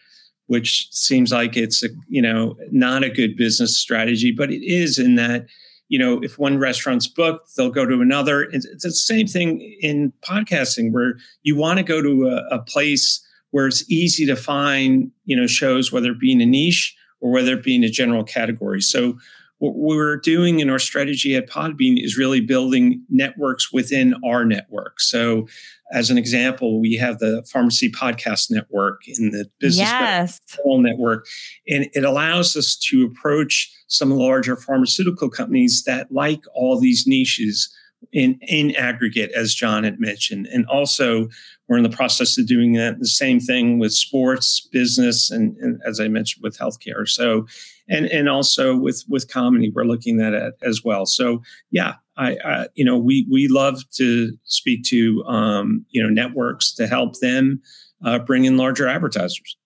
[0.46, 4.98] which seems like it's a you know not a good business strategy, but it is
[4.98, 5.44] in that
[5.92, 8.44] you know, if one restaurant's booked, they'll go to another.
[8.44, 12.60] It's, it's the same thing in podcasting where you want to go to a, a,
[12.60, 16.96] place where it's easy to find, you know, shows, whether it be in a niche
[17.20, 18.80] or whether it be in a general category.
[18.80, 19.18] So
[19.62, 25.00] what we're doing in our strategy at Podbean is really building networks within our network.
[25.00, 25.46] So
[25.92, 30.40] as an example, we have the Pharmacy Podcast Network in the Business yes.
[30.66, 31.26] Network,
[31.68, 37.72] and it allows us to approach some larger pharmaceutical companies that like all these niches
[38.12, 41.28] in in aggregate, as John had mentioned, and also
[41.68, 45.80] we're in the process of doing that the same thing with sports, business, and, and
[45.86, 47.08] as I mentioned with healthcare.
[47.08, 47.46] So,
[47.88, 51.06] and and also with with comedy, we're looking at it as well.
[51.06, 56.08] So, yeah, I, I, you know we we love to speak to um, you know
[56.08, 57.62] networks to help them
[58.04, 59.56] uh, bring in larger advertisers.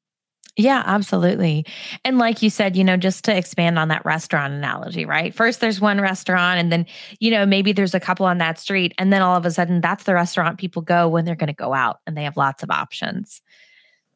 [0.58, 1.66] Yeah, absolutely.
[2.02, 5.34] And like you said, you know, just to expand on that restaurant analogy, right?
[5.34, 6.86] First, there's one restaurant, and then,
[7.20, 8.94] you know, maybe there's a couple on that street.
[8.96, 11.52] And then all of a sudden, that's the restaurant people go when they're going to
[11.52, 13.42] go out and they have lots of options.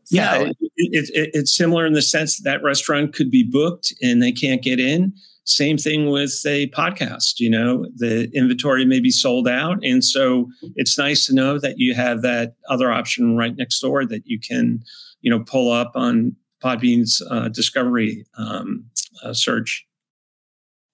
[0.05, 3.43] So, yeah, it, it, it, it's similar in the sense that, that restaurant could be
[3.43, 5.13] booked and they can't get in.
[5.45, 9.79] Same thing with a podcast, you know, the inventory may be sold out.
[9.85, 14.07] And so it's nice to know that you have that other option right next door
[14.07, 14.83] that you can,
[15.21, 18.85] you know, pull up on Podbean's uh, discovery um,
[19.23, 19.87] uh, search.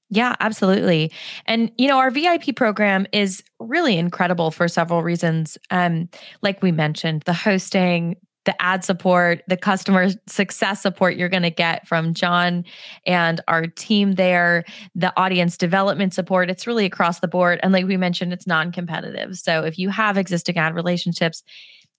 [0.08, 1.10] Yeah, absolutely.
[1.46, 5.58] And you know, our VIP program is really incredible for several reasons.
[5.70, 6.08] Um,
[6.42, 11.50] like we mentioned, the hosting, the ad support, the customer success support you're going to
[11.50, 12.64] get from John
[13.04, 16.48] and our team there, the audience development support.
[16.48, 17.58] It's really across the board.
[17.64, 19.36] And like we mentioned, it's non competitive.
[19.36, 21.42] So if you have existing ad relationships,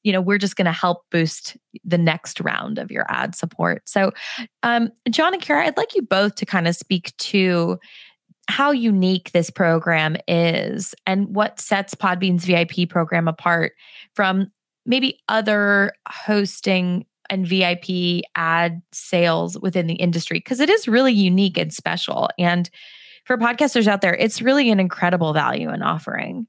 [0.03, 3.81] you know we're just going to help boost the next round of your ad support
[3.86, 4.12] so
[4.63, 7.77] um, john and Carrie i'd like you both to kind of speak to
[8.49, 13.73] how unique this program is and what sets podbean's vip program apart
[14.13, 14.47] from
[14.86, 21.57] maybe other hosting and VIP ad sales within the industry because it is really unique
[21.57, 22.29] and special.
[22.39, 22.69] And
[23.25, 26.47] for podcasters out there, it's really an incredible value and offering.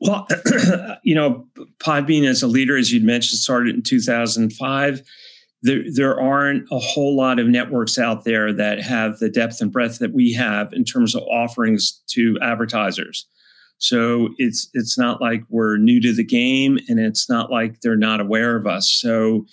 [0.00, 0.26] Well,
[1.02, 1.46] you know,
[1.78, 5.02] Podbean as a leader, as you'd mentioned, started in 2005.
[5.62, 9.72] There, there aren't a whole lot of networks out there that have the depth and
[9.72, 13.26] breadth that we have in terms of offerings to advertisers.
[13.78, 17.96] So it's it's not like we're new to the game, and it's not like they're
[17.96, 18.90] not aware of us.
[18.90, 19.46] So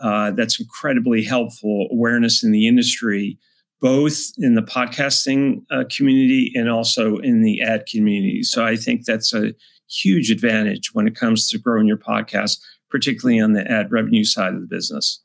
[0.00, 3.38] uh, that's incredibly helpful awareness in the industry,
[3.80, 8.42] both in the podcasting uh, community and also in the ad community.
[8.42, 9.52] So I think that's a
[9.88, 12.58] huge advantage when it comes to growing your podcast,
[12.90, 15.22] particularly on the ad revenue side of the business.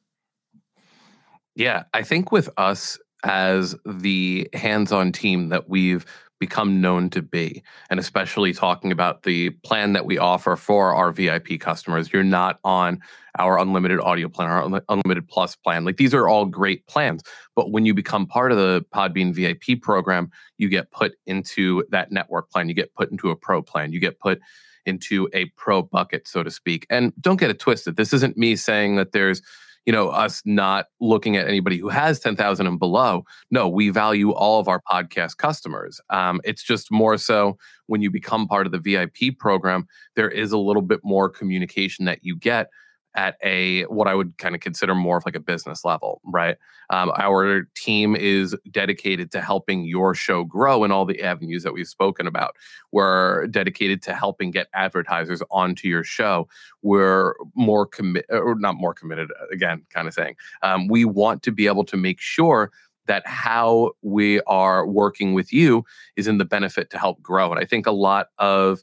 [1.56, 6.06] Yeah, I think with us as the hands on team that we've
[6.42, 7.64] become known to be.
[7.90, 12.12] And especially talking about the plan that we offer for our VIP customers.
[12.12, 13.00] You're not on
[13.38, 15.86] our unlimited audio plan, our unlimited plus plan.
[15.86, 17.22] Like these are all great plans.
[17.56, 22.12] But when you become part of the Podbean VIP program, you get put into that
[22.12, 22.68] network plan.
[22.68, 23.94] You get put into a pro plan.
[23.94, 24.42] You get put
[24.88, 26.88] into a pro bucket, so to speak.
[26.90, 27.96] And don't get it twisted.
[27.96, 29.44] This isn't me saying that there's
[29.86, 33.24] you know us not looking at anybody who has 10,000 and below.
[33.50, 36.00] No we value all of our podcast customers.
[36.10, 37.58] Um, it's just more so
[37.88, 42.06] when you become part of the vip program there is a little bit more communication
[42.06, 42.68] that you get
[43.16, 46.58] at a what I would kind of consider more of like a business level, right?
[46.90, 51.74] Um, our team is dedicated to helping your show grow in all the avenues that
[51.74, 52.56] we've spoken about.
[52.92, 56.48] We're dedicated to helping get advertisers onto your show.
[56.82, 60.36] We're more commit or not more committed again, kind of saying.
[60.64, 62.72] Um, we want to be able to make sure
[63.08, 65.84] that how we are working with you
[66.16, 67.52] is in the benefit to help grow.
[67.52, 68.82] And I think a lot of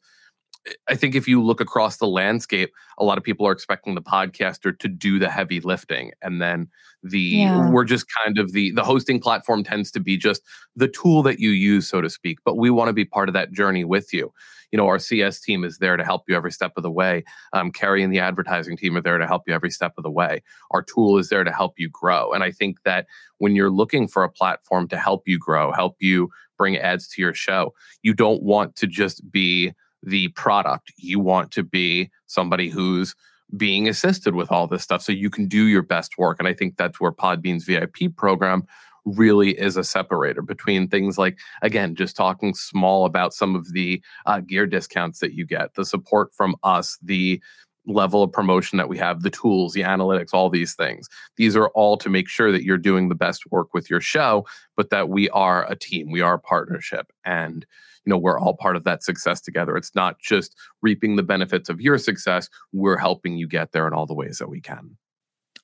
[0.88, 4.02] I think if you look across the landscape, a lot of people are expecting the
[4.02, 6.68] podcaster to do the heavy lifting, and then
[7.02, 7.70] the yeah.
[7.70, 10.42] we're just kind of the the hosting platform tends to be just
[10.76, 12.38] the tool that you use, so to speak.
[12.44, 14.32] But we want to be part of that journey with you.
[14.72, 17.24] You know, our CS team is there to help you every step of the way.
[17.54, 20.10] Um, Carrie and the advertising team are there to help you every step of the
[20.10, 20.42] way.
[20.72, 23.06] Our tool is there to help you grow, and I think that
[23.38, 27.22] when you're looking for a platform to help you grow, help you bring ads to
[27.22, 29.72] your show, you don't want to just be
[30.02, 30.92] the product.
[30.96, 33.14] You want to be somebody who's
[33.56, 36.38] being assisted with all this stuff so you can do your best work.
[36.38, 38.66] And I think that's where Podbean's VIP program
[39.04, 44.02] really is a separator between things like, again, just talking small about some of the
[44.26, 47.40] uh, gear discounts that you get, the support from us, the
[47.86, 51.08] level of promotion that we have, the tools, the analytics, all these things.
[51.36, 54.46] These are all to make sure that you're doing the best work with your show,
[54.76, 57.10] but that we are a team, we are a partnership.
[57.24, 57.64] And
[58.08, 61.68] you know we're all part of that success together it's not just reaping the benefits
[61.68, 64.96] of your success we're helping you get there in all the ways that we can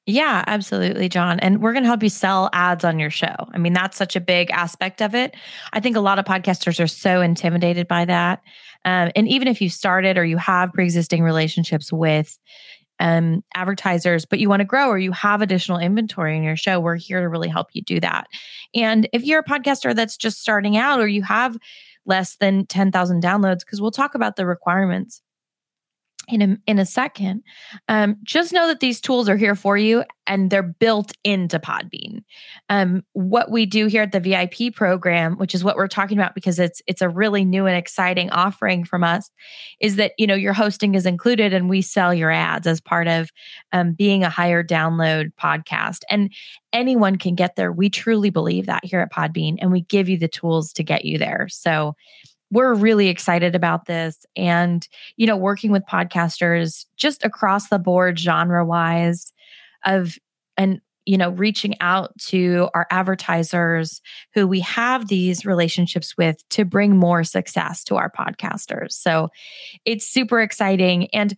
[0.07, 1.41] yeah, absolutely, John.
[1.41, 3.35] And we're going to help you sell ads on your show.
[3.55, 5.35] I mean, that's such a big aspect of it.
[5.73, 8.43] I think a lot of podcasters are so intimidated by that.
[8.85, 12.39] Um, and even if you started or you have pre existing relationships with
[13.01, 16.81] um, advertisers, but you want to grow or you have additional inventory in your show,
[16.81, 18.27] we're here to really help you do that.
[18.75, 21.57] And if you're a podcaster that's just starting out or you have
[22.07, 25.23] less than 10,000 downloads because we'll talk about the requirements
[26.29, 27.43] in a, in a second.
[27.89, 32.23] Um, just know that these tools are here for you and they're built into Podbean.
[32.69, 36.35] Um, what we do here at the VIP program, which is what we're talking about
[36.35, 39.31] because it's it's a really new and exciting offering from us,
[39.81, 43.07] is that you know your hosting is included and we sell your ads as part
[43.09, 43.31] of
[43.73, 46.01] um, being a higher download podcast.
[46.11, 46.33] And
[46.73, 47.73] anyone can get there.
[47.73, 51.05] We truly believe that here at Podbean, and we give you the tools to get
[51.05, 51.49] you there.
[51.51, 51.95] So
[52.55, 54.25] we're really excited about this.
[54.37, 54.87] And
[55.17, 59.33] you know working with podcasters just across the board genre wise
[59.85, 60.17] of
[60.57, 64.01] and you know reaching out to our advertisers
[64.35, 68.93] who we have these relationships with to bring more success to our podcasters.
[68.93, 69.29] So
[69.85, 71.09] it's super exciting.
[71.13, 71.37] And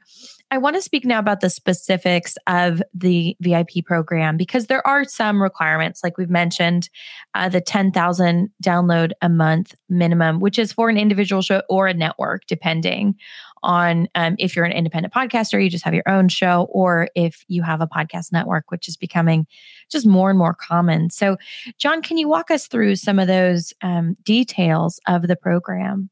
[0.50, 5.04] I want to speak now about the specifics of the VIP program because there are
[5.04, 6.88] some requirements, like we've mentioned,
[7.34, 11.94] uh, the 10,000 download a month minimum, which is for an individual show or a
[11.94, 13.16] network, depending
[13.64, 17.44] on um, if you're an independent podcaster, you just have your own show, or if
[17.48, 19.46] you have a podcast network, which is becoming
[19.90, 21.10] just more and more common.
[21.10, 21.36] So,
[21.76, 26.10] John, can you walk us through some of those um, details of the program?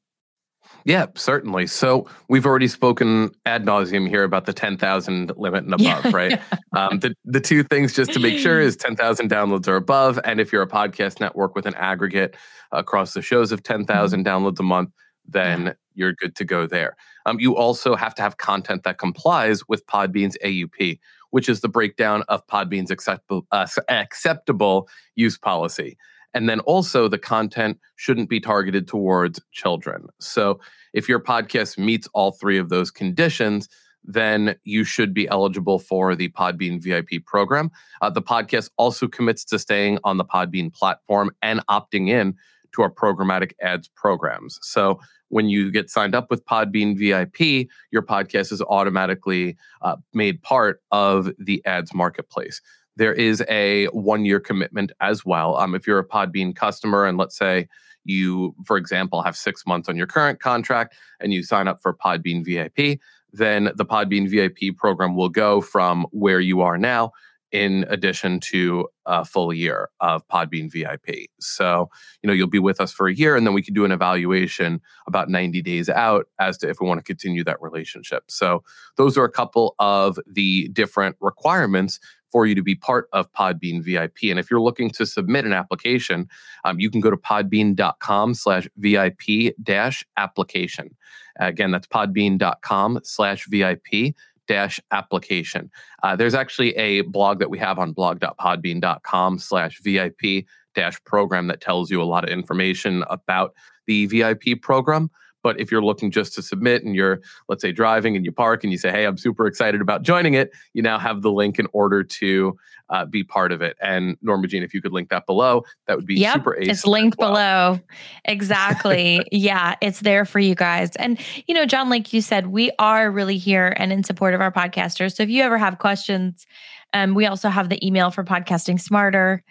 [0.85, 1.66] Yeah, certainly.
[1.66, 6.30] So we've already spoken ad nauseum here about the 10,000 limit and above, yeah, right?
[6.32, 6.43] Yeah.
[6.74, 10.18] Um, the, the two things just to make sure is 10,000 downloads or above.
[10.24, 12.35] And if you're a podcast network with an aggregate
[12.72, 13.87] across the shows of 10,000
[14.24, 14.28] mm-hmm.
[14.28, 14.91] downloads a month,
[15.24, 15.72] then yeah.
[15.95, 16.97] you're good to go there.
[17.26, 20.99] Um, you also have to have content that complies with Podbean's AUP,
[21.30, 25.97] which is the breakdown of Podbean's acceptable, uh, acceptable use policy.
[26.35, 30.09] And then also, the content shouldn't be targeted towards children.
[30.20, 30.61] So,
[30.93, 33.68] if your podcast meets all three of those conditions,
[34.05, 37.70] then you should be eligible for the Podbean VIP program.
[38.03, 42.35] Uh, the podcast also commits to staying on the Podbean platform and opting in
[42.74, 44.59] to our programmatic ads programs.
[44.62, 50.43] So, when you get signed up with Podbean VIP, your podcast is automatically uh, made
[50.43, 52.61] part of the ads marketplace
[52.97, 55.57] there is a one year commitment as well.
[55.57, 57.68] Um, if you're a Podbean customer and let's say
[58.05, 61.95] you, for example, have six months on your current contract and you sign up for
[61.95, 63.01] Podbean VIP,
[63.32, 67.12] then the Podbean VIP program will go from where you are now
[67.55, 71.28] in addition to a full year of Podbean VIP.
[71.38, 71.88] So,
[72.20, 73.92] you know, you'll be with us for a year and then we can do an
[73.92, 78.24] evaluation about 90 days out as to if we want to continue that relationship.
[78.28, 78.64] So,
[78.97, 83.82] those are a couple of the different requirements for you to be part of Podbean
[83.82, 84.24] VIP.
[84.24, 86.28] And if you're looking to submit an application,
[86.64, 90.96] um, you can go to podbean.com slash VIP dash application.
[91.38, 94.14] Again, that's podbean.com slash VIP
[94.46, 95.70] dash application.
[96.02, 100.44] Uh, there's actually a blog that we have on blog.podbean.com slash VIP
[100.74, 103.54] dash program that tells you a lot of information about
[103.86, 105.10] the VIP program.
[105.45, 108.64] But if you're looking just to submit and you're, let's say, driving and you park
[108.64, 111.61] and you say, hey, I'm super excited about joining it, you now have the link
[111.61, 112.57] in order to
[112.88, 113.76] uh, be part of it.
[113.80, 116.68] And Norma Jean, if you could link that below, that would be yep, super ace.
[116.68, 117.78] It's linked below.
[118.24, 119.20] Exactly.
[119.32, 120.97] yeah, it's there for you guys.
[120.97, 124.40] And, you know, John, like you said, we are really here and in support of
[124.40, 125.14] our podcasters.
[125.14, 126.47] So if you ever have questions,
[126.95, 129.42] um, we also have the email for Podcasting Smarter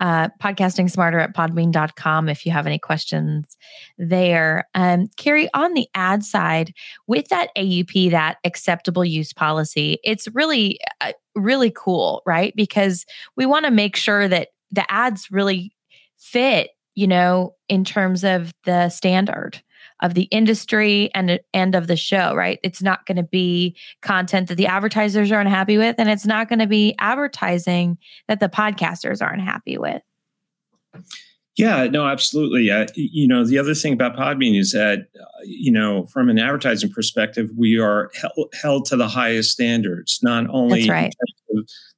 [0.00, 3.56] uh, podcasting smarter at podbean.com if you have any questions
[3.98, 4.68] there.
[4.74, 6.72] Um, Carrie, on the ad side,
[7.06, 12.52] with that AUP, that acceptable use policy, it's really, uh, really cool, right?
[12.56, 13.04] Because
[13.36, 15.72] we want to make sure that the ads really
[16.18, 19.62] fit, you know, in terms of the standard
[20.04, 22.60] of the industry and and of the show, right?
[22.62, 26.48] It's not going to be content that the advertisers are unhappy with, and it's not
[26.48, 27.96] going to be advertising
[28.28, 30.02] that the podcasters aren't happy with.
[31.56, 32.70] Yeah, no, absolutely.
[32.70, 36.38] Uh, you know, the other thing about Podbean is that, uh, you know, from an
[36.38, 41.14] advertising perspective, we are held, held to the highest standards, not only right.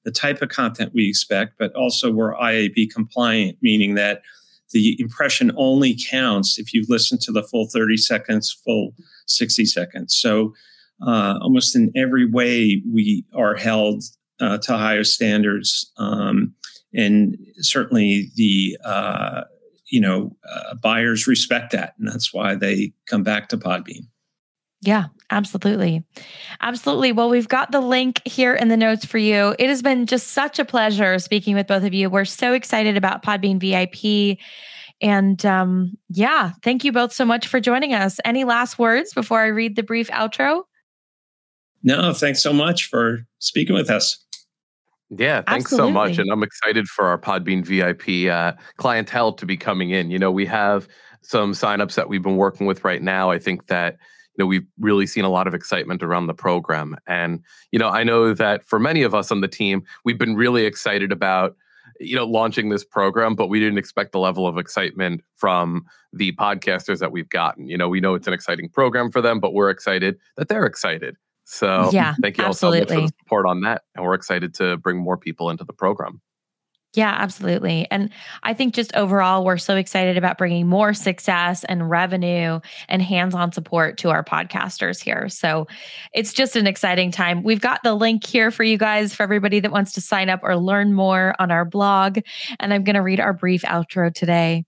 [0.05, 4.21] the type of content we expect, but also we're IAB compliant, meaning that
[4.77, 8.93] the impression only counts if you've listened to the full 30 seconds, full
[9.27, 10.15] 60 seconds.
[10.15, 10.53] So,
[11.01, 14.05] uh, almost in every way, we are held
[14.39, 15.91] uh, to higher standards.
[15.97, 16.55] Um,
[16.93, 19.45] and certainly the, uh,
[19.91, 21.95] you know, uh, buyers respect that.
[21.99, 24.09] And that's why they come back to Podbean.
[24.83, 26.05] Yeah, absolutely.
[26.61, 27.13] Absolutely.
[27.13, 29.55] Well, we've got the link here in the notes for you.
[29.59, 32.11] It has been just such a pleasure speaking with both of you.
[32.11, 34.39] We're so excited about Podbean VIP.
[35.01, 38.19] And um, yeah, thank you both so much for joining us.
[38.25, 40.63] Any last words before I read the brief outro?
[41.83, 44.19] No, thanks so much for speaking with us.
[45.11, 45.89] Yeah, thanks Absolutely.
[45.89, 46.19] so much.
[46.19, 50.11] And I'm excited for our Podbean VIP uh, clientele to be coming in.
[50.11, 50.89] You know, we have
[51.23, 53.31] some signups that we've been working with right now.
[53.31, 53.99] I think that
[54.37, 56.97] you know we've really seen a lot of excitement around the program.
[57.07, 60.37] And you know i know that for many of us on the team we've been
[60.37, 61.57] really excited about
[62.01, 66.33] you know launching this program but we didn't expect the level of excitement from the
[66.33, 67.69] podcasters that we've gotten.
[67.69, 70.67] You know we know it's an exciting program for them but we're excited that they're
[70.67, 71.17] excited.
[71.45, 72.81] So yeah thank you absolutely.
[72.81, 75.51] all so much for the support on that and we're excited to bring more people
[75.51, 76.21] into the program
[76.97, 77.87] yeah, absolutely.
[77.91, 78.09] And
[78.43, 83.35] I think just overall, we're so excited about bringing more success and revenue and hands
[83.35, 85.29] on support to our podcasters here.
[85.29, 85.67] So
[86.15, 87.43] it's just an exciting time.
[87.43, 90.41] We've got the link here for you guys for everybody that wants to sign up
[90.43, 92.21] or learn more on our blog.
[92.59, 94.65] And I'm going to read our brief outro today.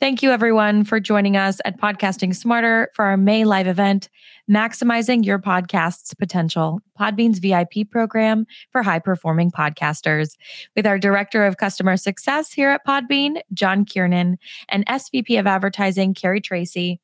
[0.00, 4.08] Thank you, everyone, for joining us at Podcasting Smarter for our May live event,
[4.50, 10.36] Maximizing Your Podcast's Potential, Podbean's VIP program for high performing podcasters,
[10.74, 14.38] with our Director of Customer Success here at Podbean, John Kiernan,
[14.70, 16.98] and SVP of Advertising, Carrie Tracy,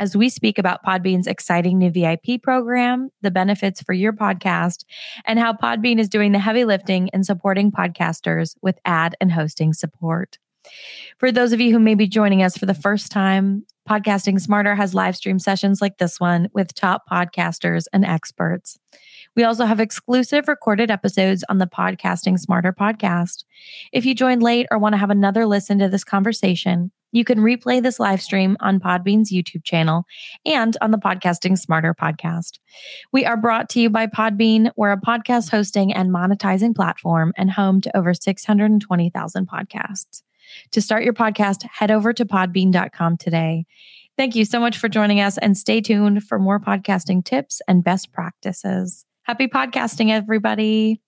[0.00, 4.84] as we speak about Podbean's exciting new VIP program, the benefits for your podcast,
[5.24, 9.72] and how Podbean is doing the heavy lifting in supporting podcasters with ad and hosting
[9.72, 10.38] support.
[11.18, 14.74] For those of you who may be joining us for the first time, Podcasting Smarter
[14.74, 18.78] has live stream sessions like this one with top podcasters and experts.
[19.36, 23.44] We also have exclusive recorded episodes on the Podcasting Smarter podcast.
[23.92, 27.38] If you join late or want to have another listen to this conversation, you can
[27.38, 30.04] replay this live stream on Podbean's YouTube channel
[30.46, 32.58] and on the Podcasting Smarter podcast.
[33.12, 34.70] We are brought to you by Podbean.
[34.76, 40.22] We're a podcast hosting and monetizing platform and home to over 620,000 podcasts.
[40.72, 43.64] To start your podcast, head over to podbean.com today.
[44.16, 47.82] Thank you so much for joining us and stay tuned for more podcasting tips and
[47.82, 49.04] best practices.
[49.22, 51.00] Happy podcasting, everybody.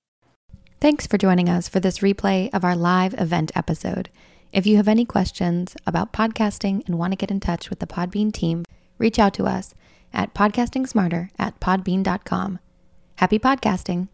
[0.80, 4.08] Thanks for joining us for this replay of our live event episode.
[4.52, 7.86] If you have any questions about podcasting and want to get in touch with the
[7.86, 8.64] Podbean team,
[8.98, 9.74] reach out to us
[10.12, 12.58] at podcastingsmarter at podbean.com.
[13.16, 14.08] Happy podcasting.